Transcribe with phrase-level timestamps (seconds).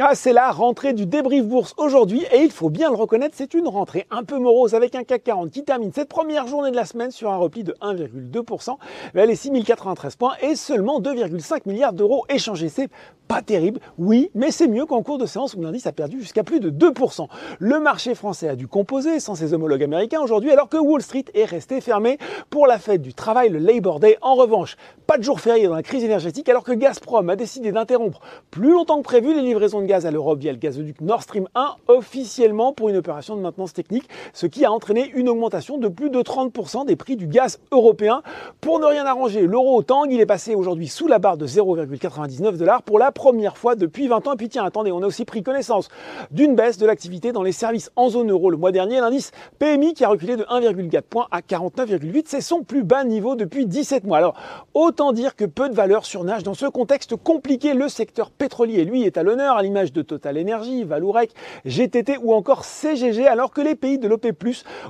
[0.00, 3.52] Ah, c'est la rentrée du débrief bourse aujourd'hui et il faut bien le reconnaître, c'est
[3.52, 6.76] une rentrée un peu morose avec un CAC 40 qui termine cette première journée de
[6.76, 8.76] la semaine sur un repli de 1,2%
[9.12, 12.68] vers les 6093 points et seulement 2,5 milliards d'euros échangés.
[12.68, 12.88] C'est
[13.28, 16.42] pas terrible, oui, mais c'est mieux qu'en cours de séance où l'indice a perdu jusqu'à
[16.42, 17.26] plus de 2%.
[17.58, 21.26] Le marché français a dû composer sans ses homologues américains aujourd'hui alors que Wall Street
[21.34, 24.16] est resté fermé pour la fête du travail, le Labor Day.
[24.22, 27.70] En revanche, pas de jour férié dans la crise énergétique alors que Gazprom a décidé
[27.70, 28.20] d'interrompre
[28.50, 31.48] plus longtemps que prévu les livraisons de gaz à l'Europe via le gazoduc Nord Stream
[31.54, 35.88] 1 officiellement pour une opération de maintenance technique, ce qui a entraîné une augmentation de
[35.88, 38.22] plus de 30% des prix du gaz européen.
[38.62, 42.56] Pour ne rien arranger, l'euro tangue, il est passé aujourd'hui sous la barre de 0,99
[42.56, 44.34] dollars pour la première fois depuis 20 ans.
[44.34, 45.88] Et puis tiens, attendez, on a aussi pris connaissance
[46.30, 49.00] d'une baisse de l'activité dans les services en zone euro le mois dernier.
[49.00, 53.34] L'indice PMI qui a reculé de 1,4 points à 49,8, c'est son plus bas niveau
[53.34, 54.18] depuis 17 mois.
[54.18, 54.34] Alors,
[54.72, 57.74] autant dire que peu de valeurs surnagent dans ce contexte compliqué.
[57.74, 61.32] Le secteur pétrolier, lui, est à l'honneur à l'image de Total Energy, Valourec,
[61.64, 64.28] GTT ou encore CGG, alors que les pays de l'OP+,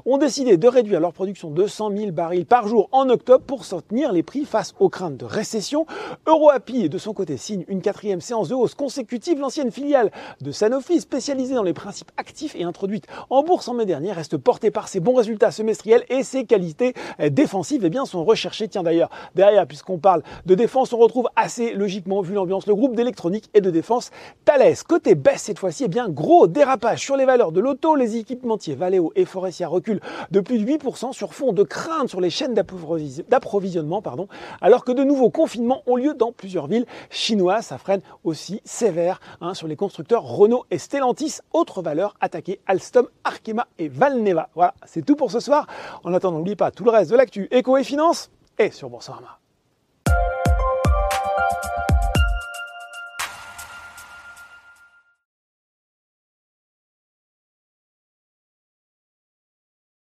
[0.05, 3.65] ont décidé de réduire leur production de 100 000 barils par jour en octobre pour
[3.65, 5.87] soutenir les prix face aux craintes de récession.
[6.27, 9.39] EuroAPI, de son côté, signe une quatrième séance de hausse consécutive.
[9.39, 13.87] L'ancienne filiale de Sanofi, spécialisée dans les principes actifs et introduite en bourse en mai
[13.87, 16.95] dernier, reste portée par ses bons résultats semestriels et ses qualités
[17.31, 18.69] défensives eh bien, sont recherchées.
[18.69, 22.95] Tiens d'ailleurs, derrière, puisqu'on parle de défense, on retrouve assez logiquement, vu l'ambiance, le groupe
[22.95, 24.11] d'électronique et de défense
[24.45, 24.77] Thales.
[24.87, 27.95] Côté baisse cette fois-ci, eh bien gros dérapage sur les valeurs de l'auto.
[27.95, 32.21] Les équipementiers Valeo et Forestia reculent de plus de 8% sur fond de crainte sur
[32.21, 34.29] les chaînes d'approvisionnement, pardon,
[34.61, 37.67] alors que de nouveaux confinements ont lieu dans plusieurs villes chinoises.
[37.67, 41.39] Ça freine aussi sévère hein, sur les constructeurs Renault et Stellantis.
[41.53, 44.49] Autre valeur attaquée Alstom, Arkema et Valneva.
[44.55, 45.67] Voilà, c'est tout pour ce soir.
[46.05, 49.39] En attendant, n'oubliez pas tout le reste de l'actu éco et finance et sur Boursorama.